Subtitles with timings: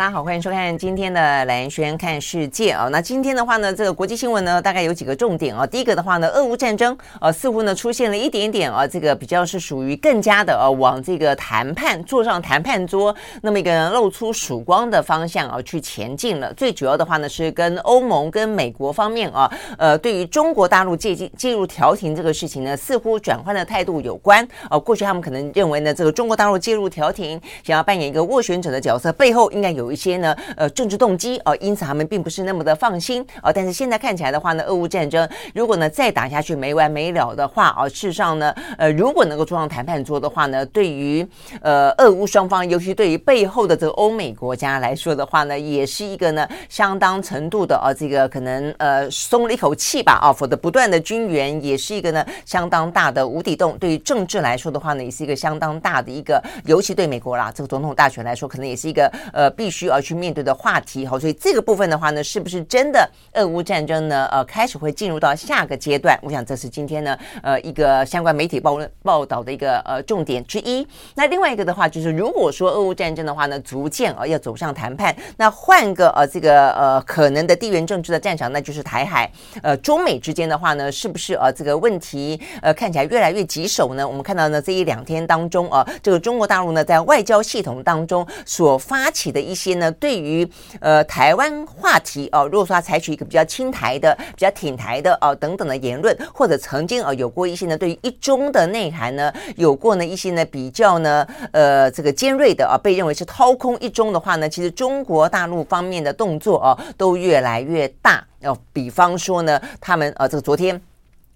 [0.00, 2.88] 大家好，欢迎收看今天的蓝轩看世界啊。
[2.90, 5.66] 那今天的话呢，这个国际新闻呢，大概有几个重点啊。
[5.66, 16.50] 第一个的话呢，俄乌战争呃，似乎呢出现了一点点啊，这个比较是属于更加的呃，往这个谈判坐上谈判桌那么一个露出曙光的方向啊去前进了。
[16.54, 24.48] 最主要的话呢，是跟欧盟跟美国方面啊，呃，对于中国大陆介进介入调停这个事情呢，似乎转换的态度有关。
[24.70, 29.89] 呃，过去他们可能认为呢，这个中国大陆介入调停，想要扮演一个斡旋者的角色，背后应该有。
[29.90, 33.52] 有一些呢，呃，政治动机哦，因此他们并不是那么的放心哦。
[33.52, 41.26] 但是现在看起来的话呢，俄乌战争如果呢再打下去没完没了的话哦，事实上呢，呃，如果能够坐上谈判桌的话呢，对于
[41.60, 53.76] 呃俄乌双方，尤其对于背后的这个欧美国家来说的话呢，也是一个呢相当程度的哦，这个可能呃松了一口气吧啊，否则不断的军援也是一个呢相当大的无底洞。
[53.80, 59.79] 对于政治来说的话呢，也是一个相当大的一个，尤其对美国啦，这个总统大选来说，可能也是一个呃必须。
[59.80, 64.28] 需要去面对的话题哈，所以这个部分的话呢，是不是真的俄乌战争呢？
[64.30, 66.18] 呃，开始会进入到下个阶段？
[66.22, 70.86] 我想这是今天呢，呃，一个相关媒体报报道的一个呃重点之一。
[71.14, 79.32] 那另外一个的话，就是如果说俄乌战争的话呢，逐渐啊要走上谈判，那换个呃这个呃可能的地缘政治的战场，那就是台海。
[79.62, 84.06] 呃，中美之间的话呢，是不是呃这个问题呃看起来越来越棘手呢？
[84.06, 89.69] 我们看到呢这一两天当中啊，这个中国大陆呢在外交系统当中所发起的一些。
[89.78, 90.48] 呢，对于
[90.80, 108.24] 呃台湾话题哦，如果说他采取一个比较亲台的、比较挺台的哦等等的言论，或者曾经啊有过一些呢对于一中的内涵呢有过呢一些呢比较呢呃这个尖锐的啊，被认为是掏空一中的话呢，其实中国大陆方面的动作哦都越来越大。
[108.40, 110.80] 要比方说呢，他们呃这个昨天。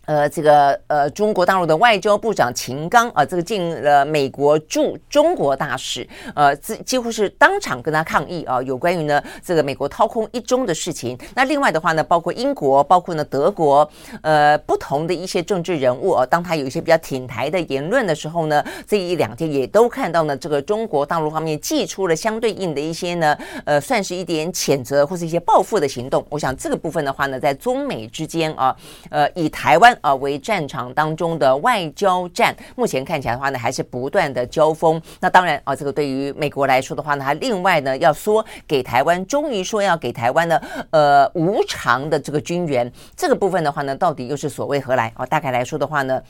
[0.07, 11.19] 呃，这个呃，中国大陆的外交部长秦刚啊，这个进了美国驻中国大使，呃，这几乎是当场跟他抗议啊，有关于呢这个美国掏空一中的事情。
[11.35, 13.89] 那另外的话呢，包括英国，包括呢德国，
[14.23, 26.25] 呃，不同的一些政治人物啊，当他有一些比较挺台的言论的时候呢，这一两天也都看到呢，这个中国大陆方面寄出了相对应的一些呢，呃，算是一点谴责或是一些报复的行动。
[26.29, 28.77] 我想这个部分的话呢，在中美之间啊，
[29.09, 29.94] 呃，以台湾。
[30.01, 35.01] 啊，为战场当中的外交战，目前看起来的话呢，还是不断的交锋。
[35.21, 40.61] 那当然啊，这个对于美国来说的话呢，它另外呢要说给台湾，终于说要给台湾呢，
[40.91, 45.25] 呃，无偿的这个军援，这个部分的话呢，到底又是所谓何来啊？
[45.27, 46.23] 大概来说的话呢，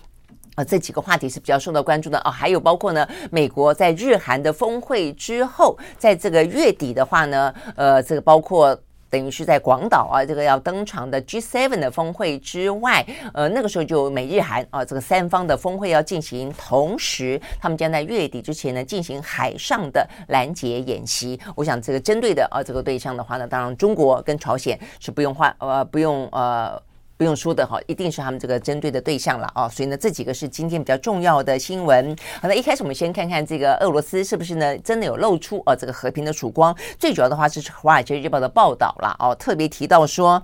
[0.55, 2.31] 啊，这几个话题是比较受到关注的啊。
[2.31, 8.79] 还有包括呢，美国在日韩的峰会之后，在这个月底的话呢，呃，这个包括。
[9.15, 21.39] 等于是在广岛啊，这个要登场的 G7 的峰会之外，呃，那个时候就美日韩啊，这个三方的峰会要进行，同时他们将在月底之前呢进行海上的拦截演习。
[21.55, 26.83] 我想这个针对的啊，这个对象的话呢，当然中国跟朝鲜是不用换呃，不用呃。
[27.17, 32.17] 不用说的哈，一定是他们这个针对的对象了啊，所以呢，这几个是今天比较重要的新闻。
[32.41, 36.77] 好，那一开始我们先看看这个俄罗斯是不是呢，真的有露出啊这个和平的曙光。
[36.99, 40.43] 最主要的话是《华尔街日报》的报道了哦，特别提到说，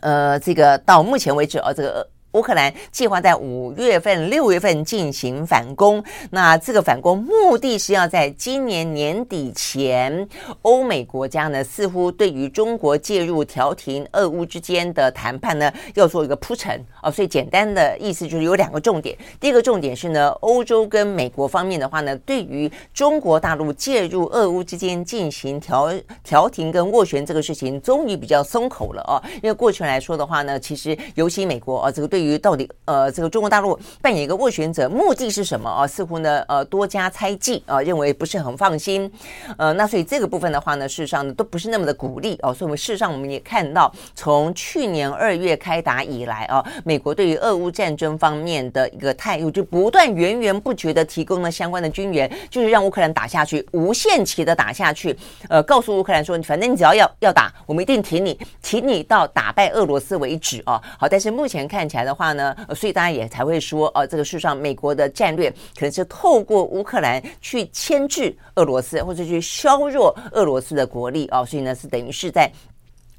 [0.00, 2.08] 呃，这个到目前为止啊，这个。
[2.36, 10.28] 乌克兰计划在五月份、六月份进行反攻，那这个反攻目的是要在今年年底前，
[10.60, 16.84] 欧美国家呢似乎对于中国介入调停俄乌之间的谈判呢要做一个铺陈。
[17.00, 19.16] 啊，所以简单的意思就是有两个重点。
[19.40, 25.90] 第一个重点是呢，欧洲跟美国方面的话呢，对于中国大陆介入俄乌之间进行调
[26.22, 35.86] 调停跟斡旋这个事情，终于比较松口了啊，因为过去来说的话呢，其实尤其美国啊，这个对于于到底呃，这个中国大陆扮演一个斡旋者，目的是什么啊？
[35.86, 39.10] 似乎呢呃多加猜忌啊，认为不是很放心。
[39.56, 42.52] 呃，那所以这个部分的话呢，事实上呢都不是那么的鼓励哦。
[42.52, 55.16] 所以我们事实上我们也看到，从去年二月开打以来啊，美国对于俄乌战争方面的一个态度，就不断源源不绝的提供了相关的军援，就是让乌克兰打下去，无限期的打下去。
[55.48, 60.80] 呃，告诉乌克兰说，反正你只要要要打，我们一定挺你，挺你到打败俄罗斯为止啊。
[60.98, 72.50] 好，但是目前看起来的话呢，所以大家也才会说，呃，这个事实上美国的战略可能是透过乌克兰去牵制俄罗斯，或者去削弱俄罗斯的国力啊，所以呢是等于是在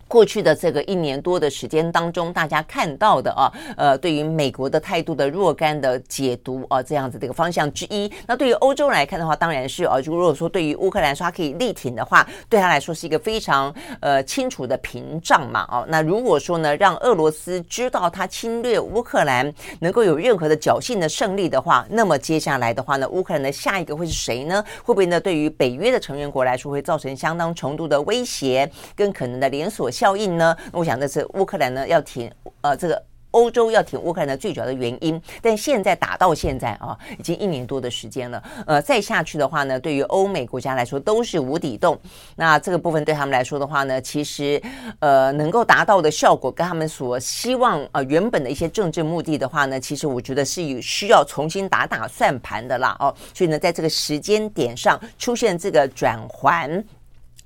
[0.07, 8.12] 过去的这个一年多的时间当中，大家看到的啊，呃，对于美国的态度的若干的解读啊，这样子的一个方向之一。
[8.25, 15.68] 那对于欧洲来看的话，当然是啊，如果说对于乌克兰说它可以力挺的话，对他来说是一个非常呃清楚的屏障嘛。
[15.69, 24.63] 哦，那如果说呢，让俄罗斯知道他侵略乌克兰能够有任何的侥幸的胜利的话，那么接下来的话呢，乌克兰的下一个会是谁呢？
[24.83, 25.19] 会不会呢？
[25.19, 33.02] 对于北约的成员国来说，会造成相当程度的威胁跟可能的连锁效应呢，我想这是乌克兰呢要挺呃这个
[33.32, 35.20] 欧洲要挺乌克兰的最主要的原因。
[35.42, 42.00] 但现在打到现在啊，已经一年多的时间了，呃，再下去的话呢，对于欧美国家来说都是无底洞。
[42.36, 44.62] 那这个部分对他们来说的话呢，其实
[45.00, 53.14] 呃能够达到的效果跟他们所希望呃原本的一些政治目的的话呢，其实我觉得是有需要重新打打算盘的啦哦。
[53.34, 56.84] 所以呢，在这个时间点上出现这个转环。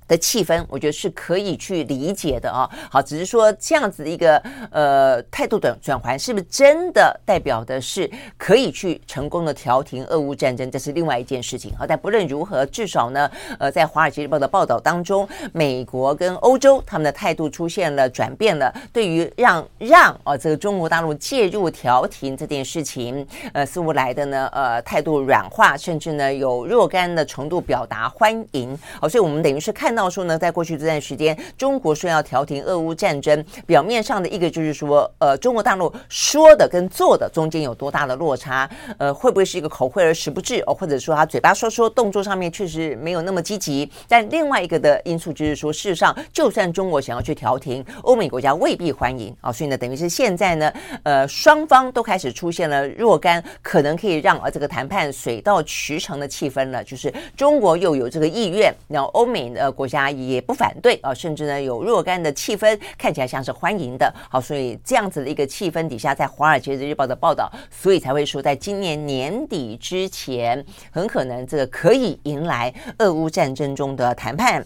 [0.08, 2.68] 的气氛，我觉得是可以去理解的啊。
[2.90, 4.36] 好，只是说这样子的一个
[4.70, 10.70] 呃态度的转换，是不是真的代表的是可以去成功的调停俄乌战争？
[10.70, 11.72] 这是另外一件事情。
[11.78, 18.72] 好，但不论如何，至少呢，呃，在《华尔街日报》的报道当中，美国跟欧洲他们的态度出现了转变了。
[18.92, 28.78] 对于让让啊这个中国大陆介入调停这件事情，呃，似乎来的呢，呃，态度软化，甚至呢有若干的程度表达欢迎。
[29.00, 30.12] 好，所以我们等于是看到。
[30.12, 38.68] 说呢，在过去这段时间，中国说要调停俄乌战争，表面上的一个就是说，呃，中国大陆说的跟做的中间有多大的落差？
[38.98, 40.62] 呃，会不会是一个口惠而实不至？
[40.66, 43.90] 哦，或者说他嘴巴说说，动作上面确实没有那么积极？
[44.06, 49.50] 但另外一个的因素就是说，事实上，就算中国想要去调停，欧美国家未必欢迎啊。
[49.50, 50.70] 所以呢，等于是现在呢，
[51.04, 59.81] 呃，双方都开始出现了若干可能可以让呃这个谈判水到渠成的气氛了，就是中国又有这个意愿，然后欧美的国。
[59.82, 64.14] 国家也不反对啊，甚至呢有若干的气氛，看起来像是欢迎的。
[64.30, 74.64] 好，所以这样子的一个气氛底下，在《华尔街日报》的报道，所以才会说，在今年年底之前，很可能这个可以迎来俄乌战争中的谈判。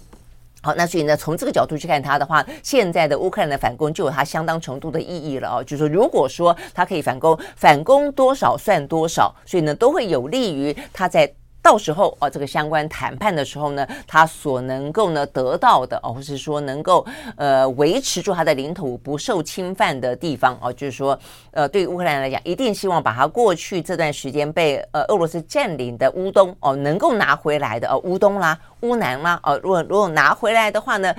[0.60, 5.64] 好，那所以呢，从这个角度去看它的话，现在的乌克兰的反攻就有它相当程度的意义了哦。
[5.64, 11.32] 就是说，如果说它可以反攻，反攻多少算多少，所以呢，都会有利于它在。
[11.66, 17.04] 到时候啊，这个相关谈判的时候呢，他所能够呢得到的哦，或是说能够
[17.34, 21.18] 呃维持住他的领土不受侵犯的地方哦，就是说
[21.50, 31.12] 呃，对乌克兰来讲，一定希望把他过去这段时间被呃俄罗斯占领的乌东哦，能够拿回来的哦，乌东啦、乌南啦哦，如果如果拿回来的话呢，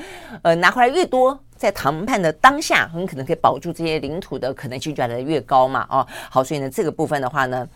[0.44, 7.68] 呃，拿回来越多，在谈判的当下，很可能可以保住这些领土的可能性就来得越高嘛哦，好，所以呢，这个部分的话呢。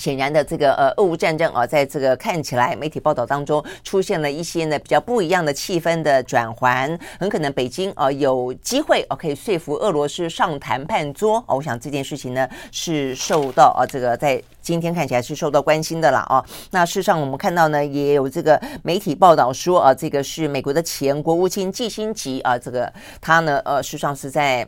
[0.00, 16.42] 显然的，这个呃，俄乌战争啊，在这个看起来媒体报道当中出现了一些呢比较不一样的气氛的转换，很可能北京啊有机会啊可以说服俄罗斯上谈判桌啊，我想这件事情呢是受到啊这个在今天看起来是受到关心的了啊。
[16.70, 24.66] 那事实上我们看到呢也有这个媒体报道说啊，这个是美国的前国务卿季辛吉啊，这个他呢呃事实上是在。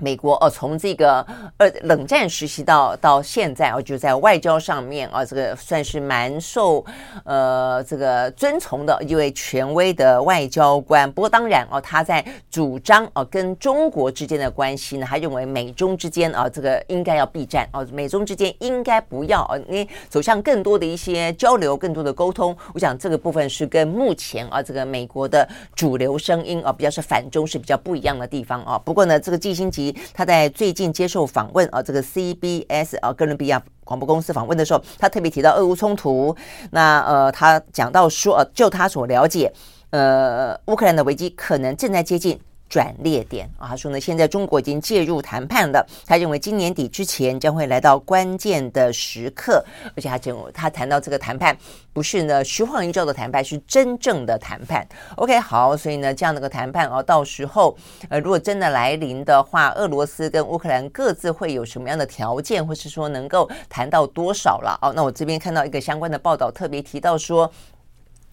[0.00, 1.24] 美国哦，从这个
[1.58, 6.84] 呃冷战时期到到现在哦，就在外交上面啊，这个算是蛮受
[7.24, 11.10] 呃这个尊崇的一位权威的外交官。
[11.12, 22.56] 不过当然哦，他在主张哦跟中国之间的关系呢，他认为美中之间啊这个应该要避战哦，美中之间应该不要哦，你走向更多的一些交流，更多的沟通。
[22.74, 28.78] 我想这个部分是跟目前啊这个美国的主流声音啊比较是反中是比较不一样的地方啊。
[28.78, 29.70] 不过呢，这个季辛
[30.12, 36.36] 他在最近接受访问啊，这个 CBS 啊哥伦比亚广播公司访问的时候，他特别提到俄乌冲突。
[36.70, 39.50] 那呃，他讲到说，呃，就他所了解，
[39.90, 42.38] 呃，乌克兰的危机可能正在接近。
[42.72, 45.86] 转捩点啊，他说呢，现在中国已经介入谈判了。
[46.06, 49.62] 他认为今年底之前将会来到关键的时刻，
[49.94, 51.54] 而且他讲他谈到这个谈判
[51.92, 54.88] 不是呢虚晃一招的谈判，是真正的谈判。
[55.16, 57.76] OK，好，所以呢这样的个谈判啊，到时候
[58.08, 64.78] 呃如果真的来临的话，俄罗斯跟乌克兰各自会有什么样的条件，或是说能够谈到多少了？
[64.80, 67.52] 哦，那我这边看到一个相关的报道，特别提到说。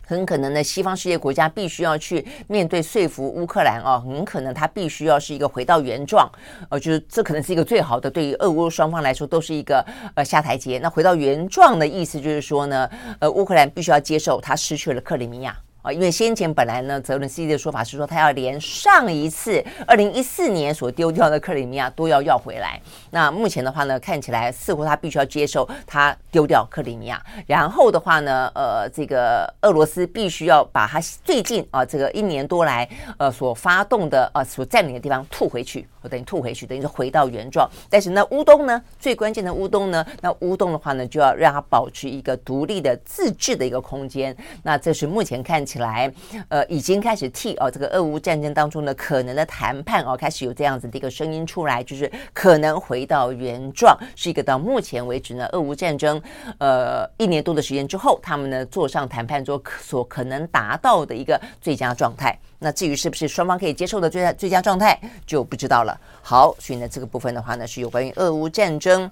[0.10, 6.28] 很可能呢，西方世界国家必须要去面对说服乌克兰哦，很可能它必须要是一个回到原状，
[6.68, 9.86] 呃，就是这可能是一个最好的，对于俄乌双方来说都是一个
[10.16, 10.80] 呃下台阶。
[10.80, 12.90] 那回到原状的意思就是说呢，
[13.20, 15.56] 呃，乌克兰必须要接受它失去了克里米亚。
[15.82, 22.80] 啊，因为先前本来呢，泽伦斯基的说法是说，他要连上一次二零一四年所丢掉的克里米亚都要要回来。
[23.12, 37.70] 那目前的话呢，看起来似乎他必须要接受他丢掉克里米亚，然后的话呢，呃，这个俄罗斯必须要把他最近啊这个一年多来呃所发动的呃所占领的地方吐回去，我等于吐回去，等于是回到原状。
[37.90, 44.36] 但是呢，乌东呢，最关键的乌东呢，那乌东的话呢，就要让它保持一个独立的自治的一个空间。
[44.64, 46.12] 那这是目前看起来，
[46.48, 56.20] 呃，已经开始替哦，这个俄乌战争当中的可能的谈判哦，开始有这样子的一个声音出来，就是可能回到原状，是一个到目前为止呢，俄乌战争
[56.58, 62.36] 呃一年多的时间之后，他们呢坐上谈判桌所可能达到的一个最佳状态。
[62.58, 65.96] 那至于是不是双方可以接受的最佳最佳状态，就不知道了。
[66.24, 69.10] 好，所以呢，这个部分的话呢，是有关于俄乌战争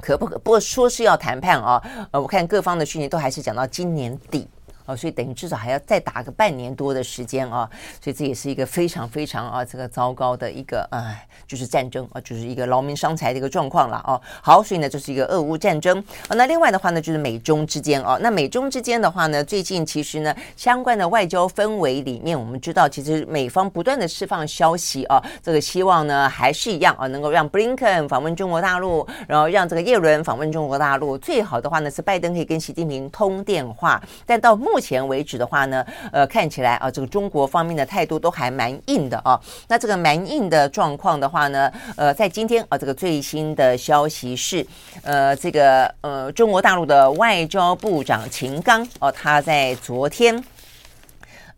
[0.00, 1.80] 可不可不过说是要谈判啊，
[2.10, 4.48] 呃，我看各方的讯息都还是讲到今年底。
[4.86, 7.68] 哦，所以等于至少还要再打个半年多的时间啊，
[8.02, 14.20] 所以这也是一个非常非常啊这个糟糕的一个哎，就是战争啊，就是一个劳民伤财的一个状况了哦。
[14.42, 15.98] 好，所以呢，这是一个俄乌战争
[16.28, 16.34] 啊。
[16.34, 18.18] 那另外的话呢，就是美中之间哦。
[18.20, 31.16] 那美中之间的话呢，最近其实呢，相关的外交氛围里面，我们知道，其实美方不断的释放消息啊，这个希望呢还是一样啊，能够让布林肯访问中国大陆，然后让这个叶伦访问中国大陆。
[31.18, 39.38] 最好的话呢，是拜登可以跟习近平通电话，但到目目前为止的话呢，呃，看起来啊，这个中国方面的态度都还蛮硬的啊。
[39.68, 44.66] 那这个蛮硬的状况的话呢，呃，在今天啊，这个最新的消息是，
[45.02, 50.42] 呃，这个呃，中国大陆的外交部长秦刚哦，他在昨天。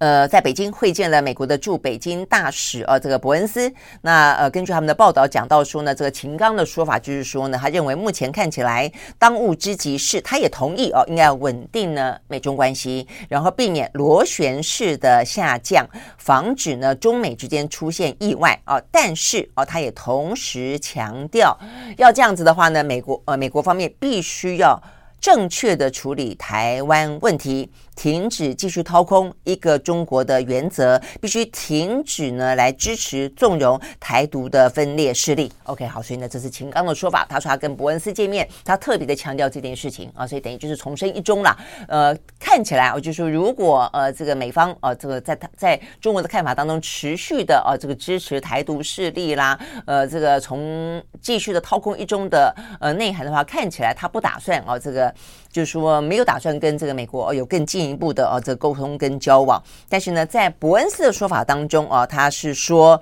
[0.04, 3.73] 呃，在北京会见了美国的驻北京大使呃，这个伯恩斯。
[4.02, 18.78] 那呃，根据他们的报道讲到说呢，这个秦刚的说法就是说呢，他认为目前看起来当务之急是，他也同意哦，应该要稳定呢美中关系，然后避免螺旋式的下降，防止呢中美之间出现意外啊。
[18.92, 21.58] 但是哦，他也同时强调，
[21.96, 24.78] 要这样子的话呢，美国呃美国方面必须要
[25.18, 27.73] 正确的处理台湾问题。
[27.94, 35.50] 停止继续掏空一个中国的原则，必须停止呢来支持纵容台独的分裂势力。
[35.64, 41.56] OK，好，所以呢这是秦刚的说法，他说他跟伯恩斯见面，他特别的强调这件事情啊，所以等于就是重申一中了。
[41.88, 55.12] 呃，看起来我就说如果呃这个美方呃这个在他在中国的看法当中持续的呃这个支持台独势力啦，呃这个从继续的掏空一中的呃内涵的话，看起来他不打算哦这个
[55.54, 57.64] 就是说没有打算跟这个美国有更。
[57.64, 63.00] 进一步的啊，这个沟通跟交往，但是呢，在伯恩斯的说法当中啊，他是说，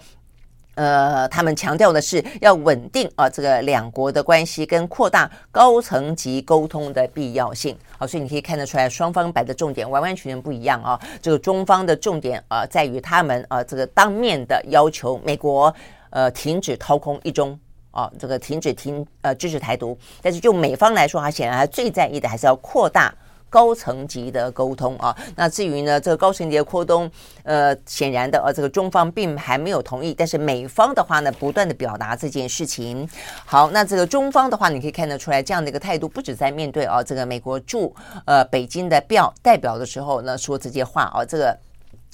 [0.76, 7.76] 呃，他们强调的是要稳定啊，这个两国的关系跟扩大高层级沟通的必要性。
[7.98, 10.98] 好，所以你可以看得出来，双方摆的重点完完全全不一样啊。
[11.20, 15.74] 这个中方的重点啊，在于他们啊，这个当面的要求美国
[16.10, 17.58] 呃停止掏空一中
[17.92, 19.96] 哦，这个停止停呃支持台独。
[20.20, 23.14] 但是就美方来说，他显然还最在意的还是要扩大。
[23.52, 27.10] 高层级的沟通啊，那至于呢，这个高层级的沟通，
[27.42, 33.06] 呃，显然的，呃，这个中方并还没有同意，但是美方的话呢，不断的表达这件事情。
[33.44, 37.94] 好，那这个中方的话，你可以看得出来，这样的一个态度，不止在面对啊，这个美国驻
[38.24, 41.54] 呃北京的表代表的时候呢，说这些话啊，这个。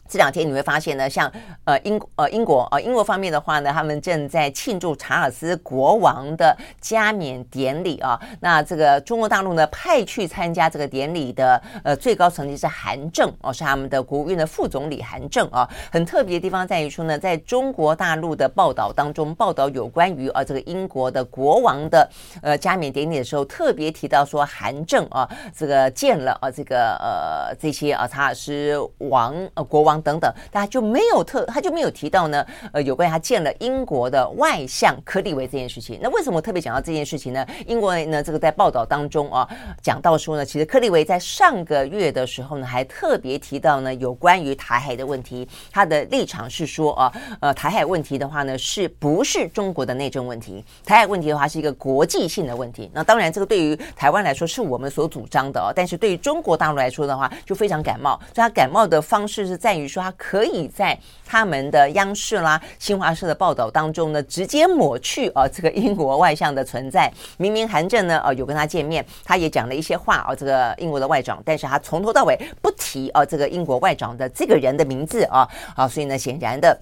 [0.09, 1.31] 这两天你会发现呢，像
[1.65, 8.19] 呃英呃英国呃英国方面的话呢，他们正在庆祝查尔斯国王的加冕典礼啊。
[8.41, 15.69] 那这个中国大陆呢，派去参加这个典礼的呃最高层级是韩正哦，是他们的国务院的副总理韩正啊。
[15.93, 22.09] 很特别的地方在于说呢，在中国大陆的报道当中，报道有关于啊这个英国的国王的
[22.41, 29.98] 呃加冕典礼的时候，特别提到说韩正啊这个见了啊这个呃这些啊查尔斯王呃国王。
[30.03, 32.45] 等等，大家就没有特，他就没有提到呢。
[32.73, 35.99] 呃，有关他见了英国的外相柯立维这件事情。
[36.03, 37.45] 那为什么特别讲到这件事情呢？
[37.67, 39.49] 因为呢，这个在报道当中啊，
[39.83, 50.65] 讲到说呢，其实柯立维在上个月的时候呢，还特别提到呢，有关于台海的问题，他的立场是说啊，呃，台海问题的话呢，是不是中国的内政问题？
[50.85, 52.91] 台海问题的话是一个国际性的问题。
[52.93, 58.19] 那当然，这个对于台湾来说是我们所主张的哦，但是对于中国大陆来说的话，就非常感冒。
[58.35, 59.88] 所以他感冒的方式是在于。
[59.89, 67.11] 说他可以在他们的央视啦、新华社的报道当中呢，直接抹去啊这个英国外相的存在。
[67.39, 76.79] 明明韩正呢，呃，有跟他见面，他也讲了一些话啊，这个英国的外长，但是他从头到尾不提啊这个英国外长的这个人的名字啊，啊，所以呢，显然的。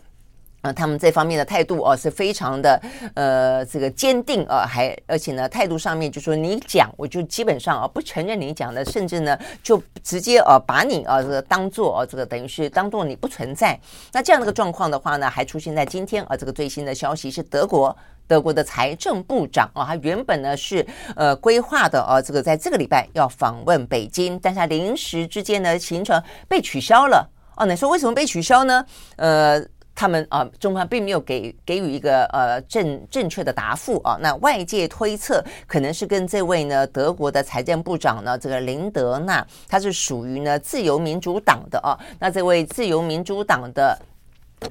[0.72, 2.80] 他们这方面的态度哦是非常的
[3.14, 13.78] 呃这个坚定啊，还而且呢态度上面就说你讲我就基本上啊不承认你讲的，甚至呢就直接啊把你啊这个当做啊这个等于是当做你不存在。
[14.12, 17.96] 那这样的一个状况的话呢，还出现在今天啊这个最新的消息是德国
[18.26, 27.66] 德国的财政部长啊，他原本呢是呃规划的啊这个在这个礼拜要访问北京，但是他临时之间的行程被取消了哦。
[27.66, 28.84] 你说为什么被取消呢？
[29.16, 29.64] 呃。
[29.96, 34.16] 他们啊，中方并没有给给予一个呃正正确的答复啊。
[34.20, 41.98] 那外界推测，可能是跟这位呢德国的财政部长呢，这个林德纳，他是属于呢自由民主党的啊。
[42.20, 43.98] 那这位自由民主党的。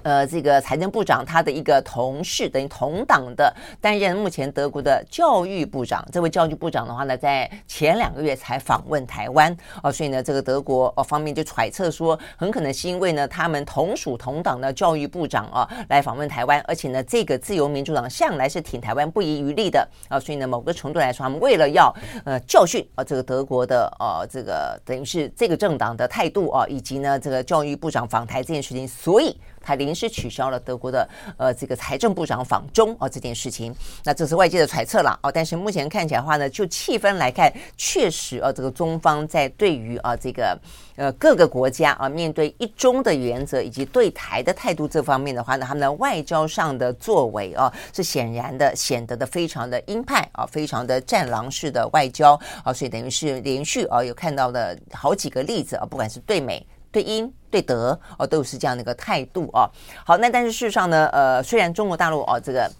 [0.03, 6.05] 呃，这个财政部长他的一个同事，等于同党的，担任目前德国的教育部长。
[6.11, 21.91] 这位教育部长的话呢，在前两个月才访问台湾哦，所以呢，这个德国哦方面就揣测说，很可能是因为呢，他们同属同党的教育部长啊来访问台湾，而且呢，这个自由民主党向来是挺台湾不遗余力的啊，所以呢，某个程度来说，他们为了要
[22.25, 29.35] 呃教训啊这个德国的呃这个等于是这个政党的态度啊，以及呢这个教育部长访台这件事情，所以。
[29.65, 35.31] 他临时取消了德国的呃这个财政部长访中哦这件事情，那这是外界的揣测了哦。
[35.31, 40.57] 但是目前看起来的话呢，就气氛来看，确实啊这个中方在对于啊这个
[40.95, 56.65] 呃各个国家啊面对一中的原则以及对台的态度这方面的话呢，他们的外交上的作为啊是显然的显得的非常的鹰派啊，非常的战狼式的外交啊，所以等于是连续啊有看到的好几个例子啊，不管是对美。
[56.95, 59.69] 对英对德哦，都是这样的一个态度哦。
[60.05, 62.71] 好，那但是事实上呢，呃，虽然中国大陆哦，这个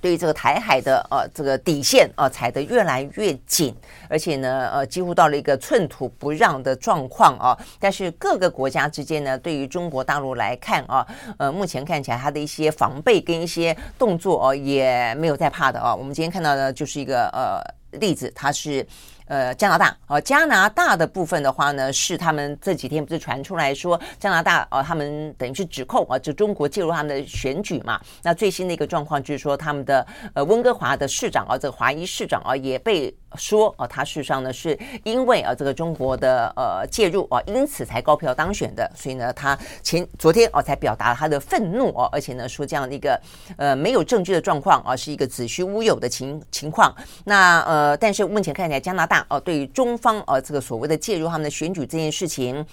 [0.00, 3.74] 对于这个台海的呃这个底线啊踩得越来越紧，
[4.08, 7.58] 而且呢，呃，几乎到了一个寸土不让的状况啊。
[7.80, 11.04] 但是各个国家之间呢，对于中国大陆来看啊，
[11.36, 15.92] 呃，目前看起来它的一些防备跟一些动作哦，也没有在怕的啊。
[15.92, 18.86] 我们今天看到的就是一个呃例子，它是。
[19.32, 27.98] 呃，加拿大哦，加拿大的部分的话呢，是他们这几天不是传出来说，加拿大哦，他们等于是指控啊，就中国介入他们的选举嘛。
[28.22, 38.86] 那最新的一个状况就是说，他们的呃温哥华的市长啊，这个华裔市长啊，也被说啊，他事实上呢是因为啊这个中国的呃介入啊，因此才高票当选的。
[38.94, 43.18] 所以呢，他前昨天哦才表达了他的愤怒哦，而且呢说这样的一个
[43.56, 46.94] 呃没有证据的状况啊，是一个子虚乌有的情情况。
[47.24, 49.21] 那呃，但是目前看起来加拿大。
[49.28, 52.64] 哦，对于中方呃这个所谓的介入他们的选举这件事情，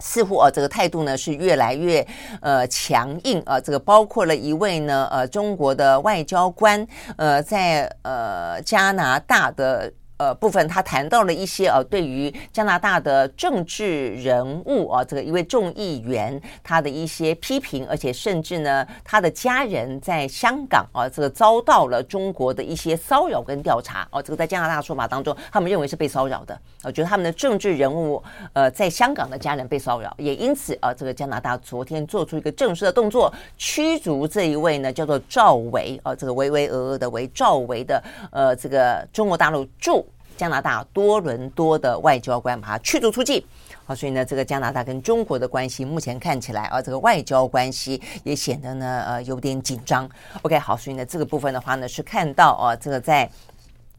[0.00, 2.06] 似乎呃这个态度呢是越来越
[2.40, 3.60] 呃强硬呃。
[3.60, 9.92] 这个包括了一位呢呃中国的外交官呃在呃加拿大的。
[10.18, 28.22] 呃，部分他谈到了一些呃，对于加拿大的政治人物啊，这个一位众议员他的一些批评，而且甚至呢，他的家人在香港啊，这个遭到了中国的一些骚扰跟调查哦，这个在加拿大说法当中，他们认为是被骚扰的，我觉得他们的政治人物
[28.54, 40.05] 呃，在香港的家人被骚扰，也因此啊，这个加拿大昨天做出一个正式的动作，驱逐这一位呢叫做赵维啊，这个维维俄俄的为赵维的呃，这个中国大陆驻。
[40.36, 43.42] 加拿大多伦多的外交官把他驱逐出境，
[43.84, 50.08] 好，所以呢，这个加拿大跟中国的关系目前看起来啊，这个外交关系也显得呢呃有点紧张。
[50.42, 53.30] OK，好，所以呢这个部分的话呢是看到啊这个在。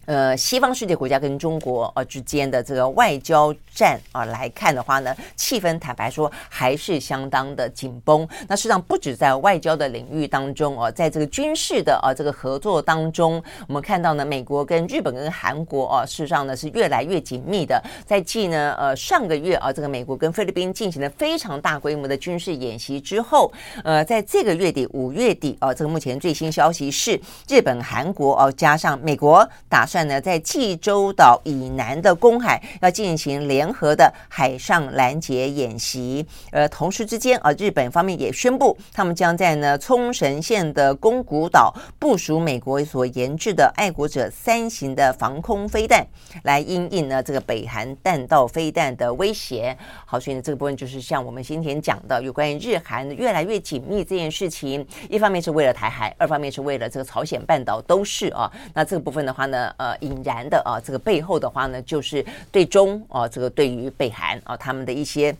[0.07, 8.25] 呃，西方世界国家跟中国呃之间的这个外交战啊来看的话呢，气氛坦白说还是相当的紧绷。
[8.47, 17.83] 那事实上不止在外交的领域当中哦，在这个军事的啊这个合作当中，我们看到呢，美国跟日本跟韩国啊，事实上呢是越来越紧密的。
[18.05, 23.51] 在继呢呃上个月啊，这个美国跟菲律宾进行了非常大规模的军事演习之后，
[23.83, 29.96] 呃，在这个月底五月底啊，这个目前最新消息是日本、韩国哦加上美国打算。
[30.03, 46.05] 呢，在济州岛以南的公海要进行联合的海上拦截演习，呃，同时之间啊，日本方面也宣布，他们将在呢冲绳县的宫古岛部署美国所研制的爱国者三型的防空飞弹，
[46.43, 49.77] 来应应呢这个北韩弹道飞弹的威胁。
[50.05, 58.51] 好，所以呢这个部分就是像我们今天讲的有关于日韩越来越紧密这件事情，一方面是为了台海，二方面是为了这个朝鲜半岛都是啊。
[58.73, 59.86] 那这个部分的话呢，呃。
[59.99, 65.35] 引燃的啊，这个背后的话呢，就是对中啊，这个对于北韩啊，他们的一些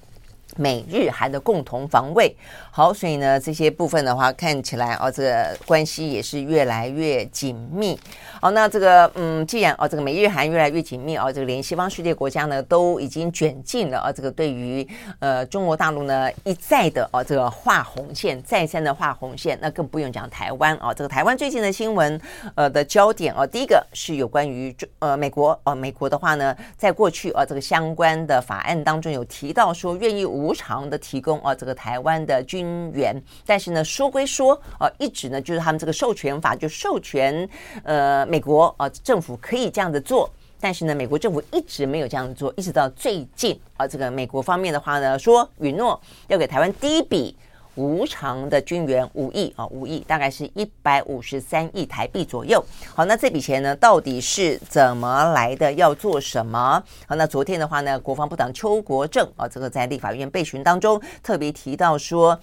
[0.57, 2.35] 美日韩的共同防卫，
[2.71, 7.97] 好，所以呢，这些部分的话，看起来哦，这个关系也是越来越紧密。
[8.41, 14.87] 好，那这个嗯，既然哦，这个美日韩越来越紧密哦，这个连西方世界国家呢都已经卷进了啊，这个对于
[15.19, 22.19] 呃中国大陆呢一再的哦这个画红线，再三的画红线，那更不用讲台湾哦，这个台湾最近的新闻
[22.55, 30.46] 呃的焦点哦，第一个是有关于呃美国哦，美国的话呢，在过去啊这个相关的法案当中有提到说愿意无。
[30.47, 37.47] 无偿的提供啊，这个台湾的军援，但是呢，说归说啊，一直呢就是他们这个授权法就授权
[37.83, 47.35] 呃美国啊政府可以这样子做，但是呢，美国政府一直没有这样做，一直到最近啊，这个美国方面的话呢说允诺要给台湾第一笔。
[47.77, 52.61] 无偿的军援五亿啊，五亿大概是一百五十三亿台币左右。
[52.93, 55.71] 好，那这笔钱呢，到底是怎么来的？
[55.73, 56.83] 要做什么？
[57.07, 62.37] 好，那昨天的话呢，国防部长邱国正啊，这个在立法院备询当中特别提到说。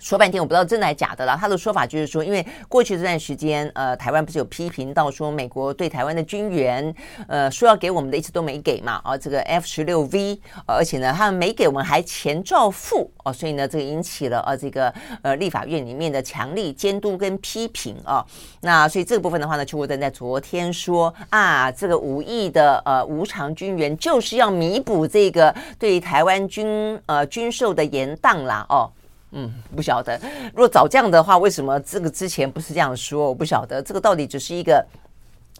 [0.00, 1.36] 说半天我不知道真的还是假的啦。
[1.38, 6.92] 他的说法就是说，因为过去这段时间，呃，台湾不是有批评到说美国对台湾的军援，
[7.28, 18.24] 呃，说要给我们的一直都没给嘛，啊，这个 F 十六 V，而且呢，他们没给我们还前照付哦，所以呢，这个引起了呃这个呃立法院里面的强力监督跟批评啊。
[18.62, 28.90] 那所以这个部分的话呢，邱国正在昨天说啊，这个五亿的呃无偿军援就是要弥补这个对台湾军呃军售的延宕啦，哦。
[29.32, 30.20] 嗯，不晓得。
[30.52, 33.28] 如果早这样的话，为什么这个之前不是这样说？
[33.28, 34.84] 我不晓得，这个到底只是一个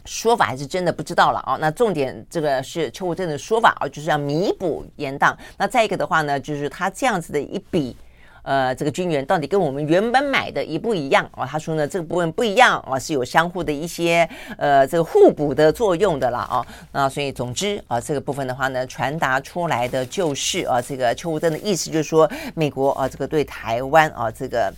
[0.05, 1.57] 说法，还是真的不知道了啊？
[1.61, 5.37] 那重点这个是邱国正的说法啊，就是要弥补严党。
[5.57, 7.97] 那再一个的话呢，就是他这样子的一笔。
[8.43, 11.47] 呃，这个军援到底跟我们原本买的一不一样哦？
[11.47, 16.67] 他说呢，这个部分不一样啊，是有相互的一些呃这个互补的作用的啦啊。
[16.93, 24.73] 那所以总之啊，这个部分的话呢，传达出来的就是啊，这个邱国正的意思就是说，美国啊，这个对台湾啊这个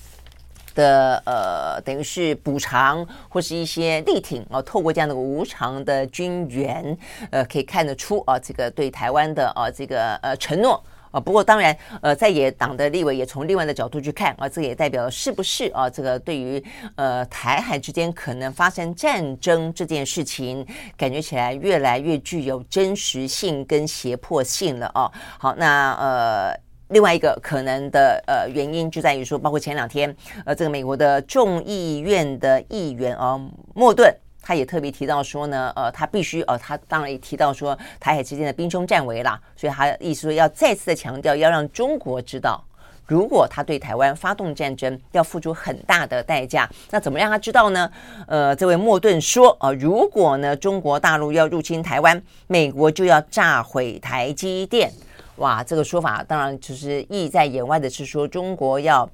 [0.74, 6.96] 的呃，等于是补偿或是一些力挺啊，透过这样的无偿的军援，
[7.30, 10.82] 呃，可以看得出啊，这个对台湾的啊这个呃承诺。
[11.12, 16.62] 啊，不过当然，呃，在野党的立委也从另外的角度去看啊，这也代表是不是啊，这个对于
[16.96, 25.12] 呃台海之间可能发生战争这件事情，感觉起来越来越具有真实性跟胁迫性了啊。
[25.38, 33.38] 好，那呃，另外一个可能的呃原因就在于说，包括前两天呃，这个美国的众议院的议员啊，
[33.74, 34.10] 莫顿。
[34.52, 42.62] 他也特别提到说呢，呃，他必须，呃，他当然也提到说台海之间的兵凶战危啦，所以他意思说要再次的强调，要让中国知道，
[43.06, 46.68] 如果他对台湾发动战争，要付出很大的代价。
[46.90, 47.90] 那怎么让他知道呢？
[48.26, 54.92] 呃，这位莫顿说，啊、呃，如果呢中国大陆要入侵台湾，美国就要炸毁台积电。
[55.36, 59.08] 哇，这个说法当然就是意在言外的是说中国要。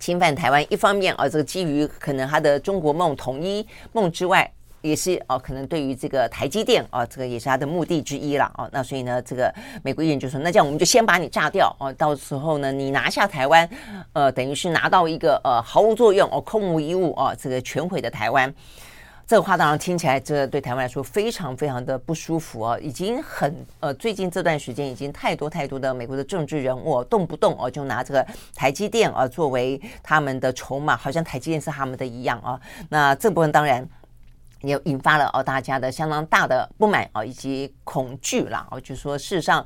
[0.00, 4.52] 侵犯台湾，一方面啊，这个基于可能他的中国梦统一梦之外，
[4.84, 8.68] 也是哦，可能对于这个台积电啊，这个也是他的目的之一了哦。
[8.70, 9.50] 那所以呢，这个
[9.82, 13.66] 美国议员就说，那这样我们就先把你炸掉哦，到时候呢，你拿下台湾，
[14.12, 18.54] 呃，等于是拿到一个呃毫无作用哦，空无一物哦，这个全毁的台湾。
[19.26, 28.22] 这个话当然听起来，这对台湾来说非常非常的不舒服哦，已经很呃，最近这段时间已经太多太多的美国的政治人物动不动哦就拿这个
[28.54, 32.60] 台积电啊作为他们的筹码，好像台积电是他们的一样啊。
[32.90, 33.88] 那这部分当然
[34.66, 38.66] 也引发了哦大家的相当大的不满啊以及恐惧啦。
[38.70, 39.64] 哦，就说事实上。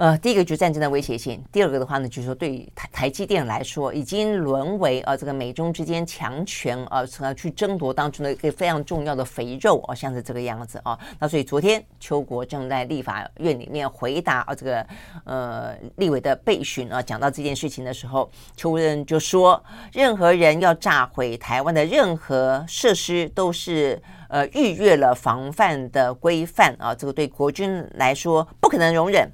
[0.00, 10.98] 呃，第一个就是战争的威胁性，第二个的话呢，就是说对于台台积电来说，已经沦为呃这个美中之间强权呃去争夺当中的一个非常重要的肥肉哦，像是这个样子啊。
[11.18, 14.86] 那所以昨天邱国正在立法院里面回答啊这个
[15.24, 29.30] 呃立委的备询啊，讲到这件事情的时候，邱国正就说，任何人要炸毁台湾的任何设施，都是呃逾越了防范的规范啊，这个对国军来说不可能容忍。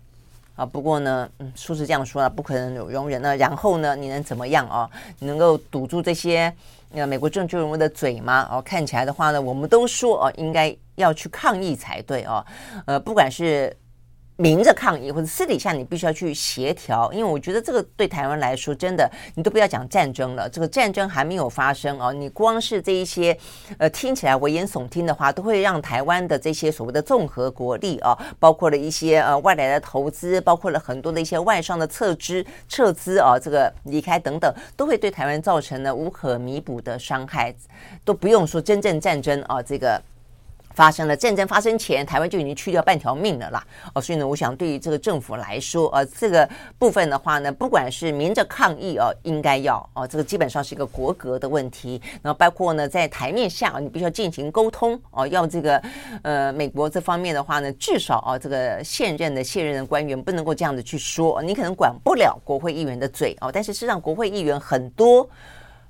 [0.56, 3.22] 啊，不过呢，嗯，说是这样说啊，不可能有容忍。
[3.22, 4.90] 那然后呢，你能怎么样啊？
[5.20, 6.52] 你能够堵住这些
[6.92, 8.48] 呃美国政治人物的嘴吗？
[8.50, 12.44] 哦，看起来的话呢，我们都说哦，应该要去抗议才对哦。
[12.86, 13.76] 呃，不管是。
[14.36, 23.36] 明着抗议或者私底下你必须要去协调，因为我觉得这个对台湾来说真的，你都不要讲战争了，这个战争还没有发生哦，你光是这一些
[23.78, 37.54] 呃听起来危言耸听的话，都会让台湾的这些所谓的综合国力啊，包括了一些呃外来的投资，包括了很多的一些外商的撤资撤资啊，这个离开等等，都会对台湾造成了无可弥补的伤害，
[38.04, 39.98] 都不用说真正战争啊这个。
[40.76, 43.66] 发生了战争发生前，台湾就已经去掉半条命了啦。
[43.94, 46.46] 哦，所以呢，我想对于这个政府来说，呃，这个
[46.78, 52.00] 部分的话呢，不管是明着抗议哦，应该要哦，这个基本上是一个国格的问题。
[52.22, 55.82] 然后包括呢，在台面下，你必须要进行沟通哦，要这个
[56.22, 65.26] 呃，美国这方面的话呢，至少啊，这个现任的现任的官员不能够这样子去说，你可能管不了国会议员的嘴哦，但是事实上，国会议员很多。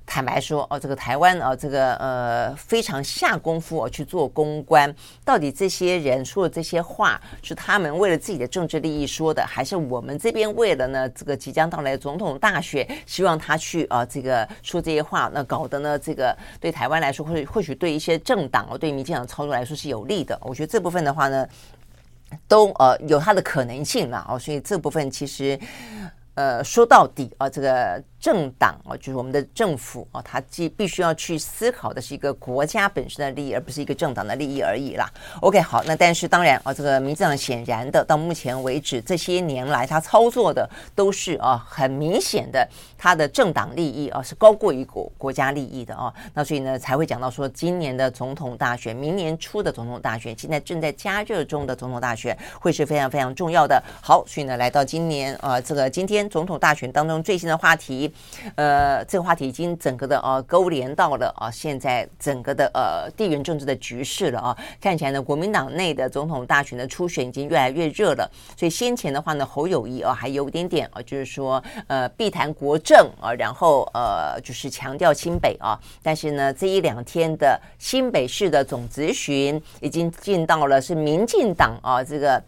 [0.07, 4.91] 坦白说，哦，这个台湾啊，这个呃非常下功夫哦去做公关，
[5.25, 20.39] 到底这些人说的这些话是他们为了自己的政治利益说的，还是我们这边为了呢这个即将到来的总统大选，希望他去啊这个说这些话，那搞得呢这个对台湾来说，或或许对一些政党哦，对民进党操作来说是有利的。
[20.41, 21.45] 我觉得这部分的话呢，
[22.47, 25.59] 都呃有它的可能性了哦，所以这部分其实
[26.37, 28.01] 呃说到底啊这个。
[28.19, 35.07] 政党啊，就是我们的政府啊，他既必须要去思考的是一个国家本身的利益，而不是一个政党的利益而已啦。
[35.39, 46.11] OK，好，那但是当然啊，这个民进党显然的到目前为止这些年来，他操作的都是啊很明显的，他的政党利益啊是高过于国国家利益的啊。
[46.33, 53.81] 那所以呢，才会讲到说，今年的总统大选，明年初的总统大选，现在正在加热中的总统大选，会是非常非常重要的。
[54.01, 58.11] 好，所以呢，来到今年啊，这个今天总统大选当中最新的话题。
[58.55, 64.57] 呃，这个话题已经整个的呃勾连到了啊，现在整个的呃地缘政治的局势了啊。
[64.81, 68.29] 看起来呢，国民党内的总统大选的初选已经越来越热了。
[68.57, 75.79] 所以先前的话呢，侯友谊啊还有点点啊，就是说呃避谈国政啊，然后呃就是强调新北啊。
[76.01, 82.41] 但是呢，这一两天的新北市的总咨询已经进到了是民进党啊这个。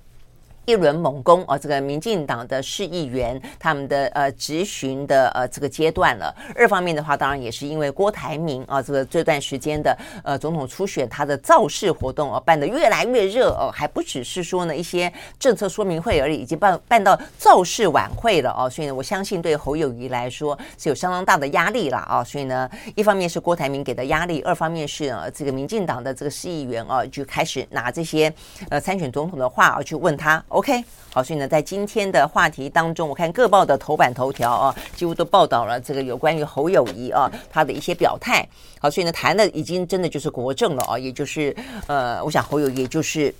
[0.70, 1.58] 一轮猛攻啊！
[1.58, 6.32] 这个民进党的市议员他们的呃质询的呃这个阶段了。
[6.56, 18.70] 二方面的话，当然也是因为郭台铭啊，这个这段时间的呃总统初选，他的造势活动啊办得越来越热哦，还不只是说呢一些政策说明会而已，已经办办到造势晚会了哦。
[18.70, 22.24] 所以呢，我相信对侯友谊来说是有相当大的压力了啊。
[22.24, 28.32] 所以呢，一方面是郭台铭给的压力，二方面是呃这个民进党的这个市议员啊就开始拿这些
[28.70, 30.44] 呃参选总统的话啊去问他。
[30.60, 38.46] OK，好，所以呢，在今天的话题当中，我看各报的头版头条啊，几乎都报道了这个有关于侯友谊啊他的一些表态。
[38.82, 41.56] 好，所以呢，谈的已经真的就是国政了啊，也就是
[41.88, 43.34] 呃，我想侯友谊就是。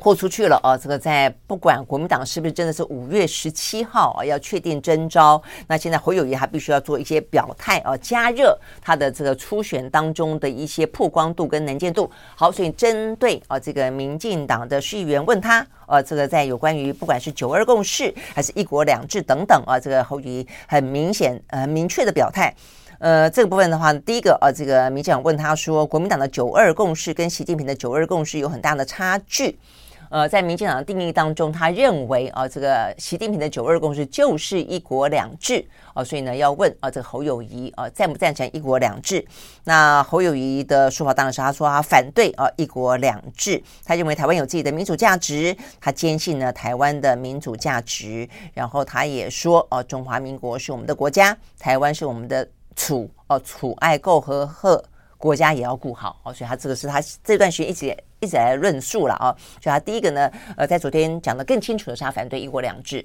[0.00, 0.76] 豁出去了啊！
[0.76, 12.08] 这个在不管国民党是不是真的是五月十七号啊要确定征召，那现在侯友宜还必须要做一些表态啊，加热他的这个初选当中的一些曝光度跟能见度。
[12.36, 22.54] 好，所以针对啊这个民进党的市议员问他，呃，这个在有关于不管是九二共识还是一国两制等等啊，这个侯友谊很明显呃明确的表态。
[23.00, 29.58] 呃，这个部分的话，第一个啊，这个民进党问他说，国民党的九二共识跟习近平的九二共识有很大的差距。
[30.10, 39.24] 呃，在民进党的定义当中，他认为啊，这个习近平的九二共识就是一国两制啊，所以呢，要问啊，这个侯友宜啊，赞不赞成一国两制？
[39.64, 54.82] 那侯友宜的说法当然是他说他反对啊一国两制，他认为台湾有自己的民主价值，他坚信呢台湾的民主价值，然后他也说啊，中华民国是我们的国家，台湾是我们的楚哦，楚爱够和和。
[55.18, 59.34] 国家也要顾好哦，所以他这个是他这段时间一直一直来论述了啊。
[59.60, 63.04] 所以他第一个呢，呃，在昨天讲的更清楚的是，他反对一国两制。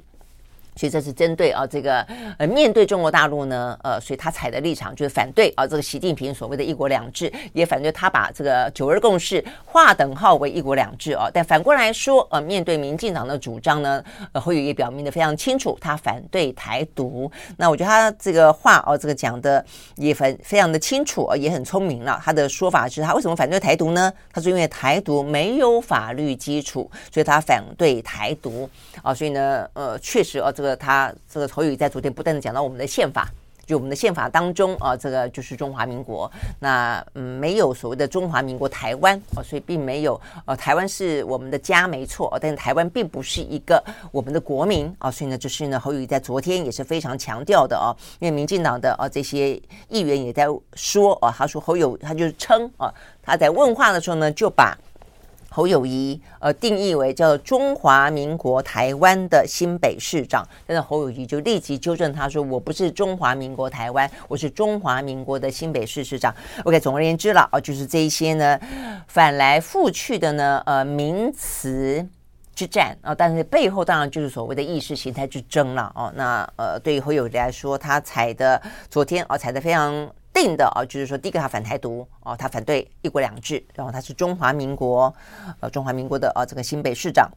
[0.75, 2.01] 所以这是针对啊这个
[2.37, 11.29] 呃面对中国大陆呢呃，所以他采的立场就是反对啊这个习近平所谓的一国两制，也反对他把这个九二共识划等号为一国两制啊。
[11.33, 17.31] 但反过来说，呃，面对民进党的主张呢，呃，侯友宜表明的非常清楚，他反对台独。
[17.57, 19.63] 那我觉得他这个话哦，这个讲的
[19.95, 22.19] 也很非常的清楚，也很聪明了。
[22.23, 24.11] 他的说法是他为什么反对台独呢？
[24.31, 28.69] 他说因为台独没有法律基础，所以他反对台独
[29.01, 29.13] 啊。
[29.13, 33.27] 所以呢，呃，确实啊这这个他这个侯友宜在昨天不断的讲到我们的宪法，
[33.65, 52.89] 就我们的宪法当中啊，这个就是中华民国，那嗯没有所谓的中华民国台湾啊，所以并没有呃台湾是我们的家没错，但是台湾并不是一个我们的国民啊，所以呢就是呢侯友宜在昨天也是非常强调的啊，因为民进党的啊这些议员也在说啊，他说侯友他就是称啊，
[53.21, 54.77] 他在问话的时候呢就把。
[55.55, 66.33] 侯友谊，呃，定义为叫中华民国台湾的新北市长，但是侯友谊就立即纠正他说：“我不是中华民国台湾，我是中华民国的新北市市长。
[66.63, 68.59] ”OK，总而言之了啊，就是这一些呢，
[69.07, 72.03] 翻来覆去的呢，呃，名词
[72.55, 76.11] 之战啊，但是背后当然就是所谓的意识形态之争了哦。
[76.15, 80.09] 那呃，对于侯友谊来说，他踩的昨天啊，踩的非常。
[80.33, 85.13] 定的啊，就是说第一个他反台独哦，他反对一国两制，然后他是中华民国
[85.59, 87.29] 呃中华民国的啊这个新北市长。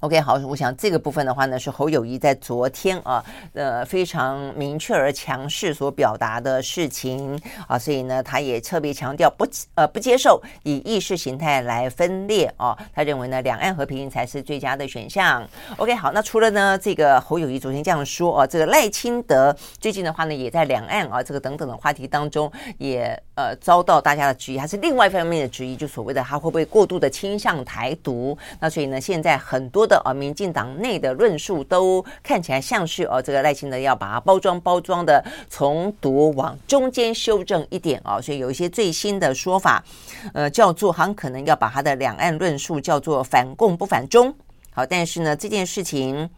[0.00, 15.42] OK，好，我想这个部分的话呢，是侯友谊在昨天啊，呃，非常明确而强势所表达的事情啊，所以呢，他也特别强调不呃不接受以意识形态来分裂啊，他认为呢，两岸和平才是最佳的选项。
[15.78, 28.36] OK，好，那除了呢这个侯友谊昨天这样说啊，这个赖清德最近的话呢，也在两岸啊这个等等的话题当中也呃遭到大家的质疑，还是另外一方面的质疑，就所谓的他会不会过度的倾向台独？
[28.60, 29.86] 那所以呢，现在很多。
[29.86, 39.80] 的啊，民进党内的论述都看起来像是哦，这个赖清德要把它包装包装的从独往中间修正一点啊，所以有一些最新的说法，
[40.34, 44.34] 呃，叫做很可能要把他的两岸论述叫做反共不反中。
[44.72, 46.28] 好，但是呢，这件事情，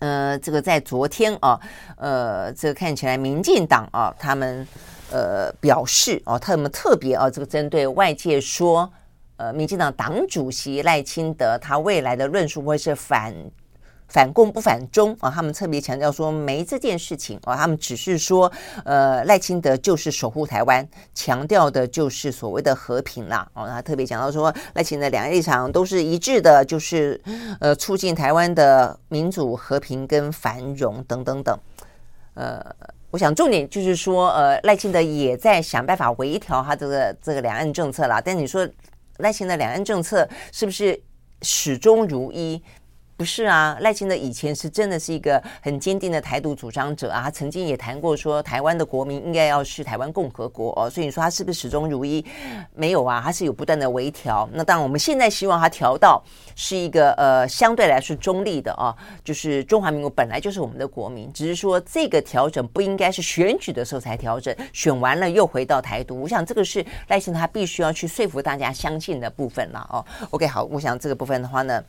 [0.00, 1.58] 呃，这个在昨天啊，
[1.96, 4.68] 呃，这个看起来民进党啊，他们
[5.14, 8.90] 呃表示哦，他们特别啊，这个针对外界说。
[9.36, 13.34] 呃，民进党党主席赖清德，他未来的论述会是反
[14.06, 15.28] 反共不反中啊？
[15.28, 18.50] 他们特别强调说没这件事情啊，他们只是说，
[18.84, 23.44] 呃，赖清德就是守护台湾，强调的就是所谓的和平啦。
[23.54, 27.20] 哦，他特别讲到说，赖清德两个立场都是一致的，就是
[27.58, 31.58] 呃，促进台湾的民主、和平跟繁荣等等等。
[32.34, 32.64] 呃，
[33.14, 38.20] 我想重点就是说，呃，赖清德也在想办法微调他这个这个两岸政策啦。
[38.20, 38.68] 但你说。
[39.18, 41.00] 赖清德两岸政策是不是
[41.42, 42.60] 始终如一？
[43.16, 52.24] 不是啊，赖清德以前是真的是一个很坚定的台独主张者啊，他曾经也谈过说台湾的国民应该要是台湾共和国哦，所以你说他是不是始终如一？
[52.74, 54.48] 没有啊，他是有不断的微调。
[54.52, 56.20] 那当然，我们现在希望他调到
[56.56, 66.22] 是一个呃相对来说中立的啊，就是中华民国本来就是我们的国民，只是说这个调整不应该是选举的时候才调整，选完了又回到台独。
[66.22, 70.04] 我想这个是赖清德他必须要去说服大家相信的部分了哦。
[70.30, 71.80] OK，好，我想这个部分的话呢。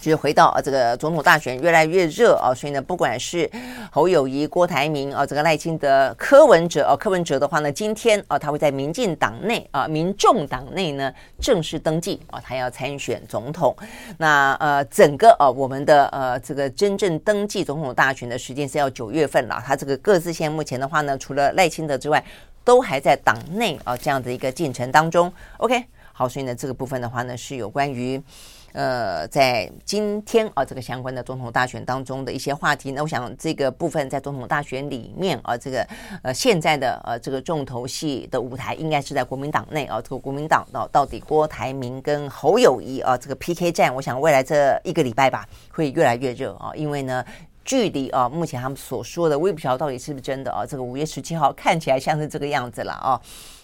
[0.00, 3.50] 就是回到啊，这个总统大选越来越热啊，所以呢，不管是
[3.90, 13.76] 侯友谊、郭台铭啊，这个赖清德、柯文哲啊，柯文哲的话呢，今天啊，他会在民进党内啊，民众党内呢正式登记啊，他要参选总统。
[14.18, 19.60] 那呃，整个啊，我们的呃这个真正登记总统大选的时间是要九月份了。
[19.66, 22.24] 他这个各自现在目前的话呢，除了赖清德之外，
[22.62, 25.32] 都还在党内啊这样的一个进程当中。
[25.56, 28.22] OK，好，所以呢，这个部分的话呢，是有关于。
[28.72, 35.86] 呃，在今天啊，这个相关的总统大选当中的一些话题，那我想这个部分在总统大选里面啊，这个
[36.22, 47.24] 呃现在的呃这个重头戏的舞台应该是在国民党内啊，这个国民党到到底郭台铭跟侯友谊啊这个 PK 战，我想未来这一个礼拜吧会越来越热啊，因为呢
[47.64, 53.20] 距离啊目前他们所说的，我也不晓得到底是不是真的啊，这个五月十七号看起来像是这个样子了啊，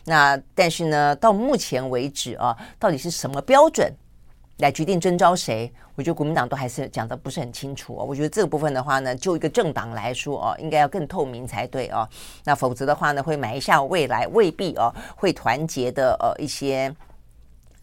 [0.07, 3.93] 那但是呢到目前为止啊，到底是什么标准？
[4.59, 8.05] 来决定征召谁，我觉得国民党都还是讲的不是很清楚哦。
[8.05, 12.09] 我觉得这个部分的话呢，就一个政党来说哦，应该要更透明才对哦。
[12.45, 16.95] 那否则的话呢，会埋下未来未必哦会团结的呃一些。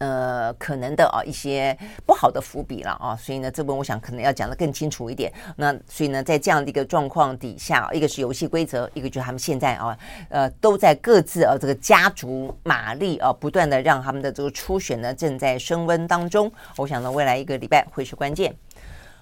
[0.02, 5.32] 呃，可能的啊，一些不好的伏笔了啊，所以呢，这本我想可能要讲得更清楚一点。
[5.54, 9.96] 那所以呢，在这样的一个状况底下，一个是游戏规则，一个就是他们现在啊，
[10.28, 16.50] 呃，都在各自啊这个加足马力啊，不断的让他们的这个初选呢正在升温当中。
[16.78, 18.52] 我想呢，未来一个礼拜会是关键。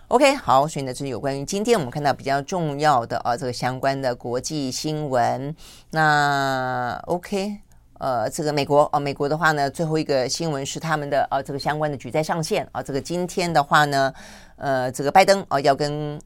[0.09, 5.55] OK，好，所以呢，这是有关于今天我们看到比较重要的啊这个相关的国际新闻。
[5.90, 7.61] 那 OK。
[8.00, 14.10] 呃，这个美国啊，美国的话呢，最后一个新闻是他们的呃，这个相关的举债上限啊，这个今天的话呢，
[14.56, 16.18] 呃，这个拜登啊要跟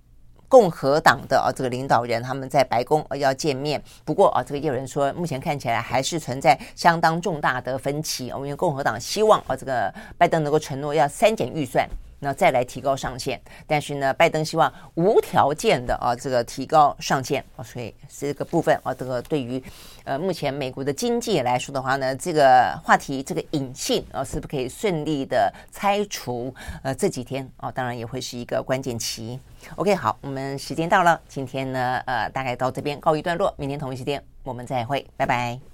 [0.48, 11.88] 共和党的啊这个领导人他们在白宫要见面，不过啊，这个也有人说，目前看起来还是存在相当重大的分歧啊，因为共和党希望啊这个拜登能够承诺要删减预算。
[12.24, 19.62] 那再来提高上限，但是呢，拜登希望无条件的啊，这个提高上限啊，所以这个部分啊，这个对于
[20.04, 26.52] 呃目前美国的经济来说的话呢，这个话题这个隐性啊，是不是可以顺利的拆除？
[26.82, 29.38] 呃，这几天啊，当然也会是一个关键期。
[29.76, 35.64] OK，好，我们时间到了，今天呢，呃，大概到这边告一段落，明天同一时间我们再会，拜拜。